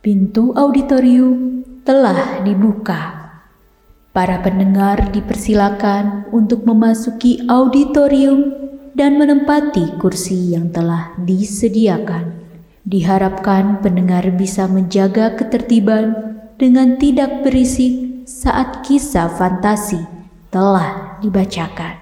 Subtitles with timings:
[0.00, 3.20] Pintu auditorium telah dibuka.
[4.16, 8.48] Para pendengar dipersilakan untuk memasuki auditorium
[8.96, 12.32] dan menempati kursi yang telah disediakan.
[12.88, 16.16] Diharapkan pendengar bisa menjaga ketertiban
[16.56, 20.00] dengan tidak berisik saat kisah fantasi
[20.48, 22.00] telah dibacakan.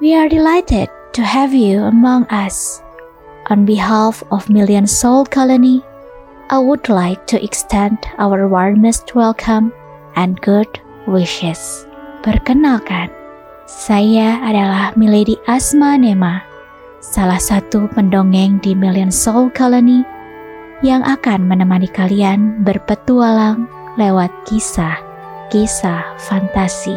[0.00, 2.78] We are delighted to have you among us.
[3.50, 5.82] On behalf of Million Soul Colony,
[6.46, 9.74] I would like to extend our warmest welcome
[10.14, 10.70] and good
[11.10, 11.58] wishes.
[12.22, 13.10] Perkenalkan,
[13.66, 16.46] saya adalah Milady Asma Nema,
[17.02, 20.06] salah satu pendongeng di Million Soul Colony
[20.86, 23.66] yang akan menemani kalian berpetualang
[23.98, 26.94] lewat kisah-kisah fantasi.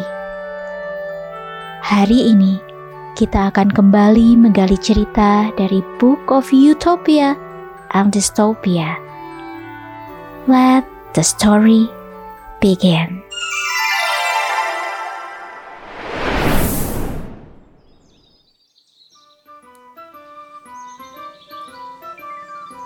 [1.82, 2.62] Hari ini,
[3.12, 7.36] kita akan kembali menggali cerita dari Book of Utopia
[7.92, 8.96] and Dystopia.
[10.48, 11.92] Let the story
[12.64, 13.20] begin.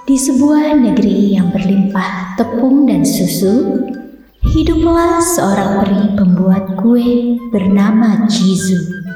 [0.06, 3.82] Di sebuah negeri yang berlimpah tepung dan susu,
[4.42, 9.06] hiduplah seorang peri pembuat kue bernama Chizu.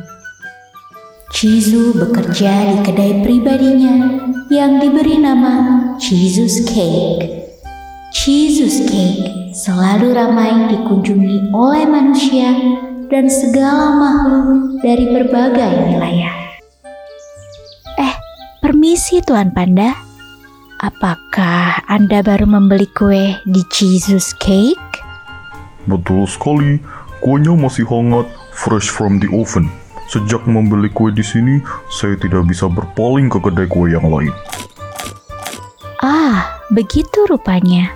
[1.41, 3.97] Chizu bekerja di kedai pribadinya
[4.53, 7.49] yang diberi nama Chizu's Cake.
[8.13, 12.53] Chizu's Cake selalu ramai dikunjungi oleh manusia
[13.09, 16.61] dan segala makhluk dari berbagai wilayah.
[17.97, 18.15] Eh,
[18.61, 19.97] permisi Tuan Panda.
[20.77, 25.01] Apakah Anda baru membeli kue di Chizu's Cake?
[25.89, 26.85] Betul sekali,
[27.25, 29.80] kuenya masih hangat, fresh from the oven.
[30.11, 34.35] Sejak membeli kue di sini, saya tidak bisa berpaling ke kedai kue yang lain.
[36.03, 37.95] Ah, begitu rupanya.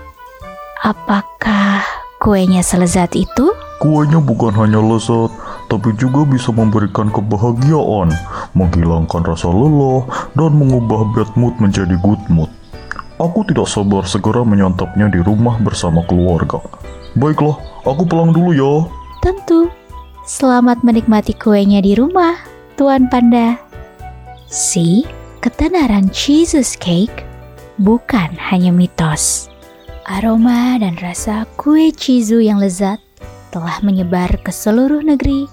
[0.86, 1.82] Apakah
[2.22, 3.50] kuenya selezat itu?
[3.82, 5.34] Kuenya bukan hanya lezat,
[5.66, 8.14] tapi juga bisa memberikan kebahagiaan,
[8.54, 10.06] menghilangkan rasa lelah,
[10.38, 12.52] dan mengubah bad mood menjadi good mood.
[13.18, 16.62] Aku tidak sabar segera menyantapnya di rumah bersama keluarga.
[17.18, 18.86] Baiklah, aku pulang dulu ya.
[19.18, 19.66] Tentu.
[20.24, 22.32] Selamat menikmati kuenya di rumah,
[22.80, 23.60] Tuan Panda.
[24.48, 25.04] Si,
[25.44, 27.28] ketenaran Jesus Cake
[27.76, 29.52] bukan hanya mitos.
[30.08, 33.04] Aroma dan rasa kue chizu yang lezat
[33.52, 35.44] telah menyebar ke seluruh negeri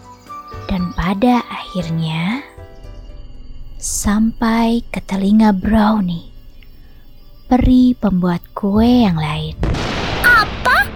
[0.71, 2.39] dan pada akhirnya
[3.75, 6.31] sampai ke telinga Brownie,
[7.51, 9.51] peri pembuat kue yang lain.
[10.23, 10.87] Apa?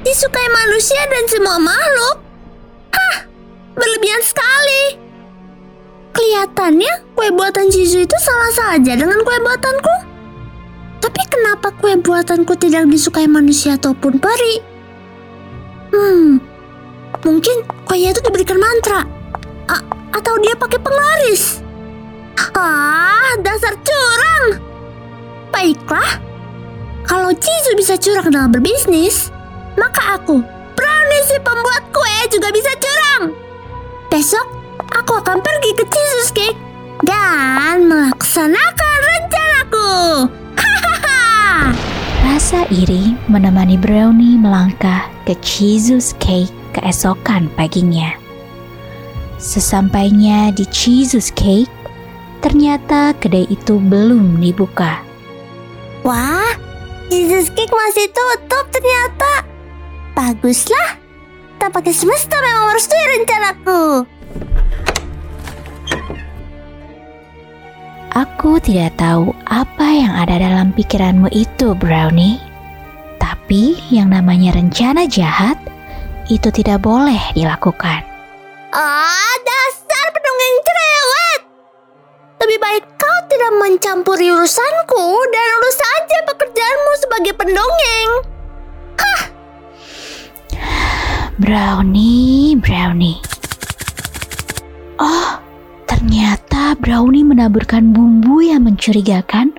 [0.00, 2.27] Disukai manusia dan semua makhluk?
[3.74, 4.82] Berlebihan sekali.
[6.12, 9.94] Kelihatannya kue buatan Jizu itu salah saja dengan kue buatanku.
[10.98, 14.56] Tapi kenapa kue buatanku tidak disukai manusia ataupun peri?
[15.94, 16.42] Hmm,
[17.22, 17.56] mungkin
[17.86, 19.06] kuenya itu diberikan mantra.
[19.70, 19.78] A
[20.10, 21.62] atau dia pakai penglaris.
[22.58, 24.58] Ah, dasar curang.
[25.54, 26.18] Baiklah,
[27.06, 29.30] kalau Jizu bisa curang dalam berbisnis,
[29.78, 30.42] maka aku,
[30.98, 33.30] Brownie si pembuat kue juga bisa curang.
[34.10, 34.50] Besok
[34.90, 36.58] aku akan pergi ke Jesus Cake
[37.06, 39.90] dan melaksanakan rencanaku.
[40.58, 41.22] Hahaha.
[42.26, 48.10] Rasa iri menemani Brownie melangkah ke Jesus Cake keesokan paginya.
[49.38, 51.70] Sesampainya di Jesus Cake,
[52.42, 54.98] ternyata kedai itu belum dibuka.
[56.02, 56.58] Wah,
[57.06, 59.57] Jesus Cake masih tutup ternyata.
[60.18, 60.98] Baguslah,
[61.62, 63.82] tampaknya semesta memang merestui rencanaku.
[68.18, 72.42] Aku tidak tahu apa yang ada dalam pikiranmu itu, Brownie.
[73.22, 75.54] Tapi yang namanya rencana jahat
[76.26, 78.02] itu tidak boleh dilakukan.
[78.74, 81.40] Ah, dasar pendongeng cerewet!
[82.42, 88.37] Lebih baik kau tidak mencampuri urusanku dan urus saja pekerjaanmu sebagai pendongeng.
[91.38, 93.22] Brownie, Brownie.
[94.98, 95.38] Oh,
[95.86, 99.54] ternyata Brownie menaburkan bumbu yang mencurigakan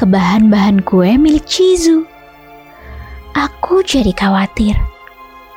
[0.00, 2.08] ke bahan-bahan kue milik Chizu.
[3.36, 4.80] Aku jadi khawatir.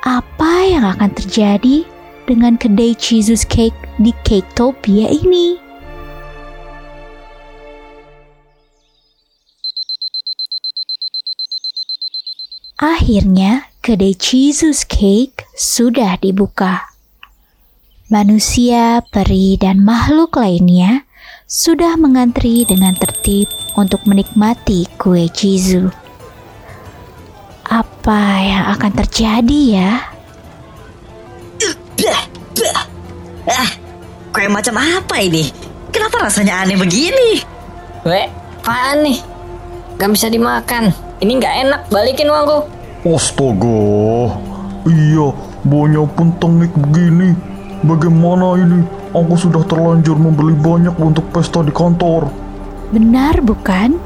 [0.04, 1.88] Apa yang akan terjadi
[2.28, 5.56] dengan kedai Chizu's Cake di Caketopia ini?
[12.76, 16.88] Akhirnya, kedai Chizu's Cake sudah dibuka.
[18.08, 21.04] Manusia, peri, dan makhluk lainnya
[21.44, 23.44] sudah mengantri dengan tertib
[23.76, 25.92] untuk menikmati kue Chizu.
[27.68, 29.92] Apa yang akan terjadi ya?
[33.44, 33.70] Ah,
[34.32, 35.52] kue macam apa ini?
[35.92, 37.44] Kenapa rasanya aneh begini?
[38.08, 38.32] Weh,
[38.64, 39.20] apaan nih?
[40.00, 40.88] Gak bisa dimakan.
[41.20, 42.73] Ini gak enak, balikin uangku.
[43.04, 44.32] Astaga,
[44.88, 45.28] iya,
[45.60, 47.36] baunya pun tengik begini.
[47.84, 48.80] Bagaimana ini?
[49.12, 52.32] Aku sudah terlanjur membeli banyak untuk pesta di kantor.
[52.96, 54.00] Benar bukan?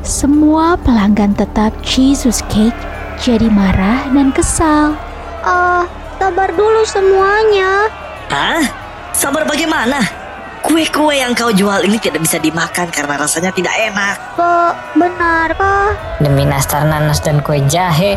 [0.00, 2.72] Semua pelanggan tetap Jesus Cake
[3.20, 4.96] jadi marah dan kesal.
[5.44, 5.84] Ah,
[6.16, 7.92] sabar dulu semuanya.
[8.32, 8.64] Hah?
[9.12, 10.00] Sabar bagaimana?
[10.64, 14.16] Kue-kue yang kau jual ini tidak bisa dimakan karena rasanya tidak enak.
[14.40, 15.92] Be benarkah?
[16.16, 18.16] Demi nastar nanas dan kue jahe,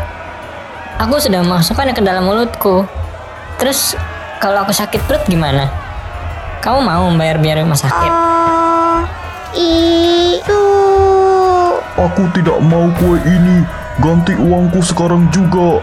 [1.02, 2.86] aku sudah memasukkannya ke dalam mulutku.
[3.58, 3.98] Terus,
[4.38, 5.66] kalau aku sakit perut gimana?
[6.62, 8.12] Kamu mau membayar biaya rumah sakit?
[8.14, 9.02] Ah,
[9.58, 10.64] itu.
[11.98, 13.66] Aku tidak mau kue ini.
[13.98, 15.82] Ganti uangku sekarang juga.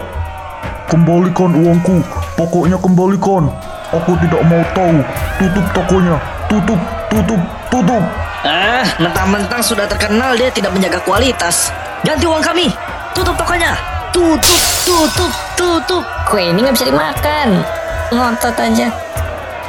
[0.87, 1.99] Kembalikan uangku.
[2.39, 3.51] Pokoknya kembalikan.
[3.91, 5.03] Aku tidak mau tahu.
[5.35, 6.15] Tutup tokonya.
[6.47, 6.79] Tutup,
[7.11, 8.03] tutup, tutup.
[8.47, 11.75] Ah, mentang-mentang sudah terkenal dia tidak menjaga kualitas.
[12.07, 12.71] Ganti uang kami.
[13.11, 13.98] Tutup tokonya.
[14.09, 16.03] Tutup, tutup, tutup.
[16.25, 17.61] Kue ini nggak bisa dimakan.
[18.09, 18.87] Ngotot aja.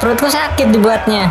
[0.01, 1.29] Perutku sakit dibuatnya.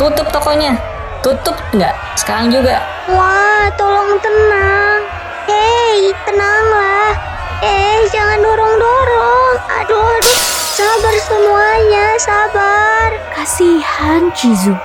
[0.00, 0.76] Tutup tokonya.
[1.20, 1.92] Tutup nggak?
[2.16, 2.80] Sekarang juga.
[3.12, 5.00] Wah, tolong tenang.
[5.48, 7.12] Hei, tenanglah.
[7.64, 9.56] Eh, jangan dorong-dorong.
[9.84, 10.38] Aduh, aduh.
[10.76, 13.08] Sabar semuanya, sabar.
[13.36, 14.76] Kasihan Chizu.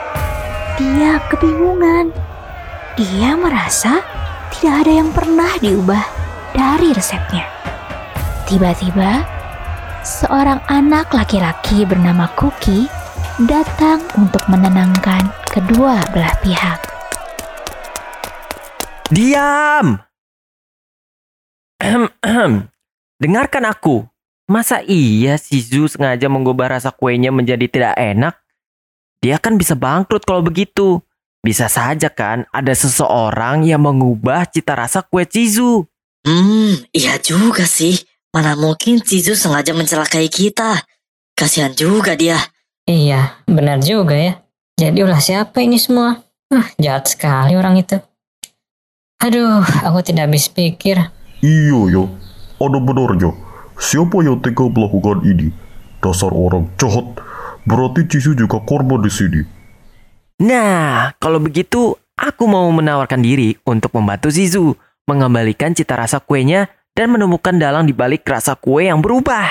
[0.80, 2.16] Dia kebingungan.
[2.96, 4.00] Dia merasa
[4.56, 6.04] tidak ada yang pernah diubah
[6.56, 7.51] dari resepnya.
[8.52, 9.24] Tiba-tiba,
[10.04, 12.84] seorang anak laki-laki bernama Cookie
[13.48, 16.84] datang untuk menenangkan kedua belah pihak.
[19.08, 20.04] Diam!
[23.24, 24.04] Dengarkan aku.
[24.52, 28.36] Masa iya si Zu sengaja mengubah rasa kuenya menjadi tidak enak?
[29.24, 31.00] Dia kan bisa bangkrut kalau begitu.
[31.40, 35.88] Bisa saja kan ada seseorang yang mengubah cita rasa kue Cizu.
[36.28, 38.11] Hmm, iya juga sih.
[38.32, 40.88] Mana mungkin Cizu sengaja mencelakai kita.
[41.36, 42.40] Kasihan juga dia.
[42.88, 44.40] Iya, benar juga ya.
[44.80, 46.16] Jadi ulah siapa ini semua?
[46.48, 48.00] Ah, jahat sekali orang itu.
[49.20, 51.12] Aduh, aku tidak habis pikir.
[51.44, 52.04] Iya ya,
[52.64, 53.36] ada benarnya.
[53.76, 55.52] Siapa yang tega melakukan ini?
[56.00, 57.20] Dasar orang jahat.
[57.68, 59.42] Berarti Cisu juga korban di sini.
[60.42, 64.74] Nah, kalau begitu aku mau menawarkan diri untuk membantu Zizu
[65.06, 69.48] mengembalikan cita rasa kuenya dan menemukan dalang di balik rasa kue yang berubah.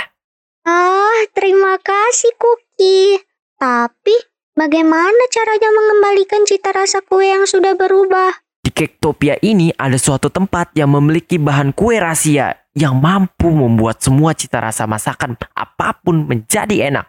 [0.65, 3.21] Ah, terima kasih Cookie.
[3.61, 4.17] Tapi,
[4.57, 8.33] bagaimana caranya mengembalikan cita rasa kue yang sudah berubah?
[8.61, 14.37] Di Kektopia ini ada suatu tempat yang memiliki bahan kue rahasia yang mampu membuat semua
[14.37, 17.09] cita rasa masakan apa pun menjadi enak.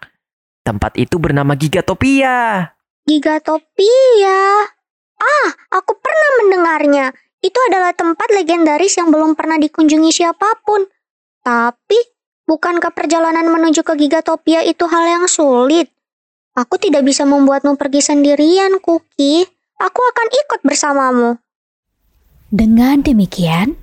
[0.63, 2.71] Tempat itu bernama Gigatopia.
[3.03, 4.39] Gigatopia.
[5.21, 7.05] Ah, aku pernah mendengarnya.
[7.41, 10.85] Itu adalah tempat legendaris yang belum pernah dikunjungi siapa pun.
[11.41, 11.97] Tapi,
[12.45, 15.89] bukankah perjalanan menuju ke Gigatopia itu hal yang sulit?
[16.53, 19.41] Aku tidak bisa membuatmu pergi sendirian, Cookie.
[19.81, 21.41] Aku akan ikut bersamamu.
[22.53, 23.73] Dengan demikian,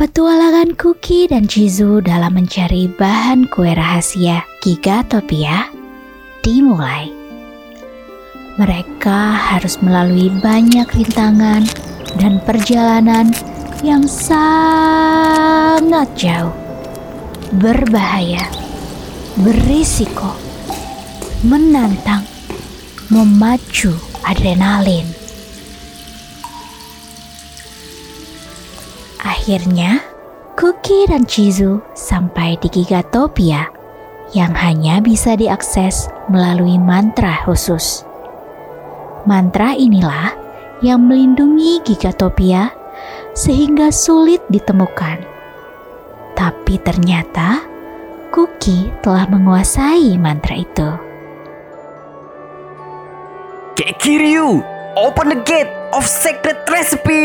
[0.00, 5.68] petualangan Cookie dan Chizu dalam mencari bahan kue rahasia Gigatopia
[6.40, 7.12] dimulai.
[8.56, 9.20] Mereka
[9.52, 11.66] harus melalui banyak rintangan
[12.18, 13.30] dan perjalanan
[13.82, 15.48] yang sangat
[16.14, 16.54] jauh,
[17.58, 18.46] berbahaya,
[19.40, 20.36] berisiko,
[21.42, 22.22] menantang,
[23.10, 23.90] memacu
[24.22, 25.06] adrenalin.
[29.22, 29.98] Akhirnya,
[30.54, 33.66] Cookie dan Chizu sampai di Gigatopia
[34.30, 38.06] yang hanya bisa diakses melalui mantra khusus.
[39.26, 40.41] Mantra inilah
[40.82, 42.74] yang melindungi Gigatopia
[43.32, 45.24] sehingga sulit ditemukan.
[46.36, 47.62] Tapi ternyata
[48.34, 50.90] Cookie telah menguasai mantra itu.
[53.78, 54.60] Kekiryu,
[55.00, 57.16] open the gate of secret recipe.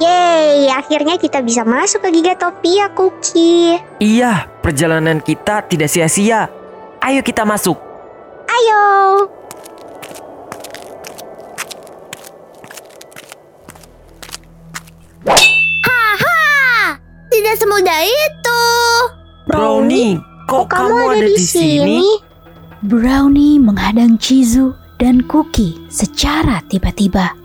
[0.00, 3.76] Yeay, akhirnya kita bisa masuk ke Gigatopia, Cookie.
[4.00, 6.48] Iya, perjalanan kita tidak sia-sia.
[7.02, 7.76] Ayo kita masuk.
[8.48, 8.84] Ayo.
[15.84, 16.96] Haha,
[17.28, 18.62] tidak tidak semudah itu.
[19.50, 22.22] Brownie, kok kamu, ada, di sini?
[22.86, 24.70] Brownie menghadang Chizu
[25.02, 27.39] dan Cookie secara tiba-tiba.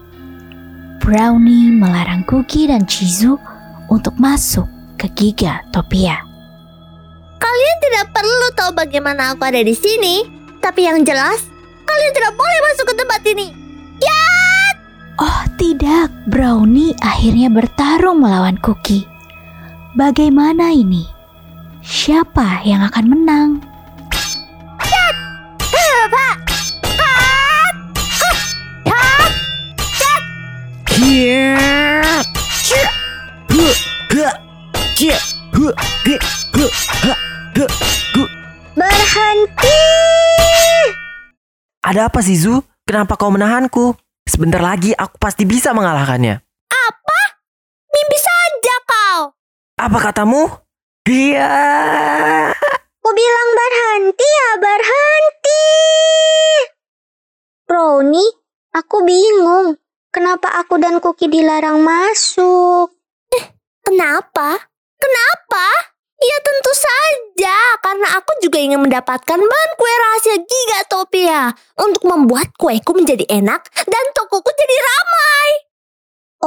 [1.06, 3.38] Brownie melarang Cookie dan Chizu
[3.94, 4.66] untuk masuk
[4.98, 6.18] ke Giga Topia.
[7.38, 10.26] Kalian tidak perlu tahu bagaimana aku ada di sini,
[10.66, 11.46] tapi yang jelas
[11.86, 13.48] kalian tidak boleh masuk ke tempat ini.
[15.22, 19.06] Oh tidak, Brownie akhirnya bertarung melawan Cookie.
[19.94, 21.06] Bagaimana ini?
[21.86, 23.50] Siapa yang akan menang?
[38.76, 39.82] Berhenti!
[41.86, 42.66] Ada apa sih Zu?
[42.90, 43.94] Kenapa kau menahanku?
[44.26, 46.42] Sebentar lagi aku pasti bisa mengalahkannya.
[47.96, 49.32] Mimpi saja kau.
[49.80, 50.52] Apa katamu?
[51.08, 51.54] Iya.
[52.52, 55.64] Aku bilang berhenti ya berhenti.
[57.64, 58.32] Brownie,
[58.76, 59.80] aku bingung.
[60.16, 62.88] Kenapa aku dan Cookie dilarang masuk?
[63.84, 64.56] Kenapa?
[64.96, 65.68] Kenapa?
[66.16, 71.52] Ya tentu saja, karena aku juga ingin mendapatkan bahan kue rahasia Gigatopia
[71.84, 75.50] untuk membuat kueku menjadi enak dan tokoku jadi ramai.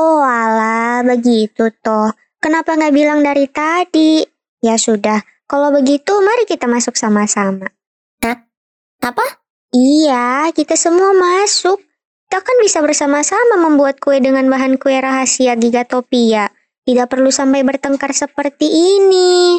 [0.01, 2.09] Oh alah, begitu toh.
[2.41, 4.25] Kenapa nggak bilang dari tadi?
[4.65, 7.69] Ya sudah, kalau begitu mari kita masuk sama-sama.
[9.05, 9.27] Apa?
[9.77, 11.85] Iya, kita semua masuk.
[12.29, 16.53] Kita kan bisa bersama-sama membuat kue dengan bahan kue rahasia Gigatopia.
[16.85, 19.57] Tidak perlu sampai bertengkar seperti ini.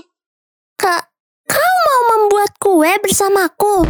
[0.77, 1.09] Kak,
[1.49, 3.89] kau mau membuat kue bersamaku?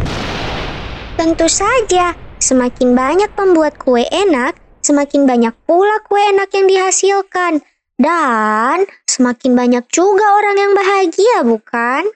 [1.12, 7.60] Tentu saja, semakin banyak pembuat kue enak, semakin banyak pula kue enak yang dihasilkan.
[8.00, 12.08] Dan semakin banyak juga orang yang bahagia, bukan?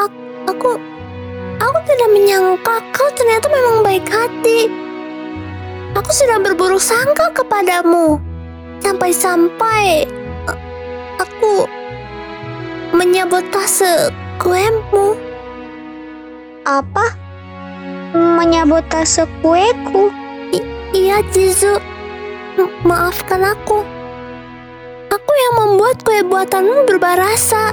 [0.00, 0.16] Aku,
[0.48, 0.97] aku
[1.98, 4.70] tidak menyangka kau ternyata memang baik hati.
[5.96, 8.22] Aku sudah berburuk sangka kepadamu.
[8.78, 10.06] Sampai-sampai
[10.46, 10.58] eh,
[11.18, 11.66] aku
[12.94, 15.18] menyabotase kuemu.
[16.62, 17.16] Apa?
[18.14, 20.14] Menyabotase kueku?
[20.94, 21.82] Iya, Jizu.
[22.62, 23.82] M- maafkan aku.
[25.08, 27.72] Aku yang membuat kue buatanmu berubah rasa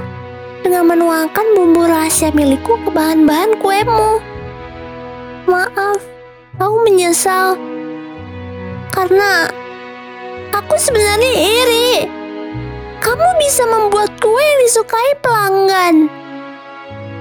[0.66, 4.18] dengan menuangkan bumbu rahasia milikku ke bahan-bahan kuemu.
[5.46, 6.02] Maaf,
[6.58, 7.54] aku menyesal.
[8.90, 9.46] Karena
[10.50, 12.10] aku sebenarnya iri.
[12.98, 16.10] Kamu bisa membuat kue yang disukai pelanggan.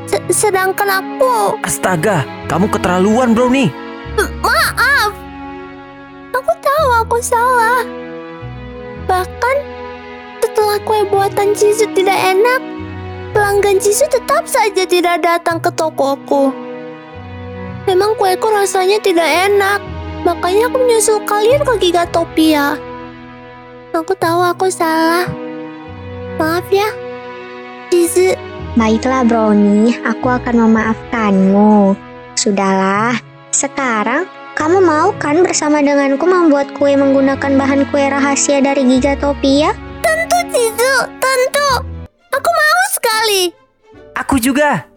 [0.10, 3.70] Se- sedangkan aku Astaga, kamu keterlaluan Brownie.
[4.18, 5.14] Maaf.
[6.34, 7.86] Aku tahu aku salah.
[9.06, 9.58] Bahkan
[10.42, 12.62] setelah kue buatan Jisu tidak enak,
[13.46, 16.50] pelanggan Jisu tetap saja tidak datang ke tokoku.
[17.86, 19.86] Memang kueku rasanya tidak enak,
[20.26, 22.74] makanya aku menyusul kalian ke Gigatopia.
[23.94, 25.30] Aku tahu aku salah.
[26.42, 26.90] Maaf ya,
[27.94, 28.34] Jisu.
[28.74, 31.94] Baiklah Brownie, aku akan memaafkanmu.
[32.34, 33.14] Sudahlah,
[33.54, 34.26] sekarang
[34.58, 39.70] kamu mau kan bersama denganku membuat kue menggunakan bahan kue rahasia dari Gigatopia?
[40.02, 41.94] Tentu Jisu, tentu.
[42.34, 43.54] Aku mau sekali.
[44.18, 44.90] Aku juga.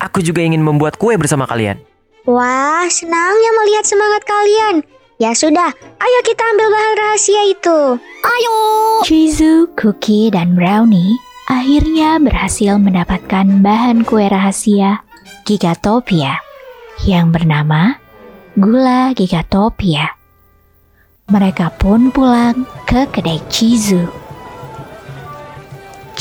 [0.00, 1.76] Aku juga ingin membuat kue bersama kalian.
[2.24, 4.76] Wah, senangnya melihat semangat kalian.
[5.16, 7.78] Ya sudah, ayo kita ambil bahan rahasia itu.
[8.24, 8.56] Ayo.
[9.06, 11.16] Chizu, Cookie, dan Brownie
[11.46, 15.06] akhirnya berhasil mendapatkan bahan kue rahasia
[15.46, 16.42] Gigatopia
[17.06, 17.96] yang bernama
[18.58, 20.18] Gula Gigatopia.
[21.30, 24.25] Mereka pun pulang ke kedai Chizu.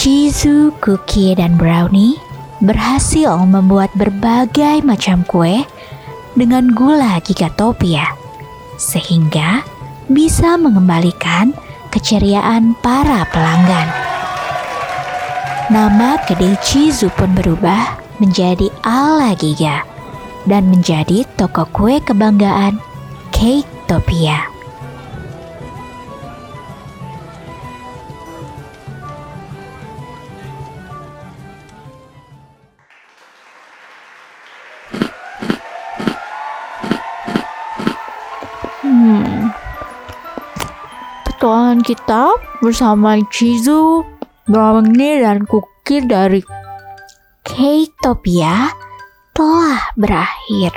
[0.06, 2.14] Chizu, Cookie, dan Brownie
[2.62, 5.66] berhasil membuat berbagai macam kue
[6.38, 8.14] dengan gula Gigatopia
[8.78, 9.66] sehingga
[10.06, 11.58] bisa mengembalikan
[11.90, 13.90] keceriaan para pelanggan.
[15.74, 19.82] Nama kedai Chizu pun berubah menjadi Ala Giga
[20.46, 22.78] dan menjadi toko kue kebanggaan
[23.34, 24.55] Cake Topia.
[41.46, 42.24] Petualangan kita
[42.58, 44.02] bersama Chizu,
[44.50, 46.42] Brownie, dan Cookie dari
[47.46, 48.74] Caketopia
[49.30, 50.74] telah berakhir.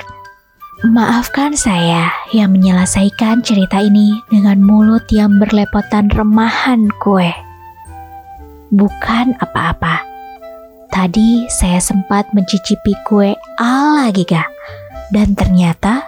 [0.85, 7.33] Maafkan saya yang menyelesaikan cerita ini dengan mulut yang berlepotan remahan kue.
[8.69, 10.05] bukan apa-apa.
[10.93, 14.45] Tadi saya sempat mencicipi kue ala Giga
[15.09, 16.05] dan ternyata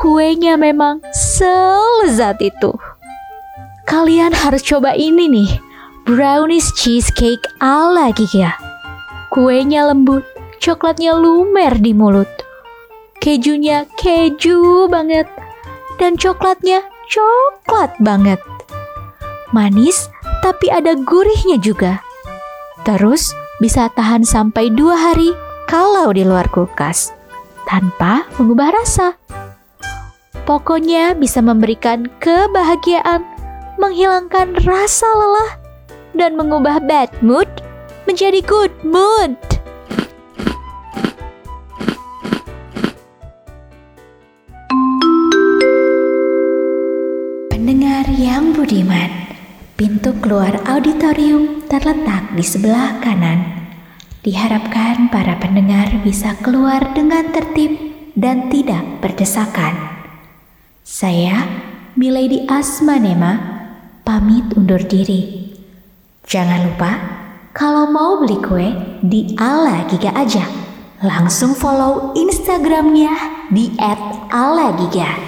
[0.00, 2.95] kuenya memang selezat itu.
[3.86, 5.50] Kalian harus coba ini nih,
[6.02, 8.58] brownies cheesecake ala Giga.
[9.30, 10.26] Kuenya lembut,
[10.58, 12.26] coklatnya lumer di mulut.
[13.22, 15.30] Kejunya keju banget
[16.02, 18.42] dan coklatnya coklat banget.
[19.54, 20.10] Manis
[20.42, 22.02] tapi ada gurihnya juga.
[22.82, 23.30] Terus
[23.62, 25.30] bisa tahan sampai dua hari
[25.70, 27.14] kalau di luar kulkas
[27.70, 29.14] tanpa mengubah rasa.
[30.46, 33.35] Pokoknya bisa memberikan kebahagiaan,
[33.76, 35.52] menghilangkan rasa lelah,
[36.16, 37.48] dan mengubah bad mood
[38.08, 39.36] menjadi good mood.
[47.52, 49.10] Pendengar yang budiman,
[49.74, 53.68] pintu keluar auditorium terletak di sebelah kanan.
[54.22, 57.78] Diharapkan para pendengar bisa keluar dengan tertib
[58.18, 59.74] dan tidak berdesakan.
[60.82, 61.46] Saya,
[61.94, 63.55] Milady Asmanema,
[64.06, 65.50] pamit undur diri.
[66.30, 66.90] Jangan lupa,
[67.50, 68.70] kalau mau beli kue
[69.02, 70.46] di Ala Giga aja.
[71.02, 73.10] Langsung follow Instagramnya
[73.50, 73.74] di
[74.30, 75.25] @alagiga.